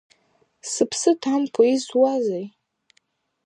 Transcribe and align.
Сыԥсы 0.71 1.11
ҭамкәа, 1.21 1.63
изуазеи?! 1.73 2.45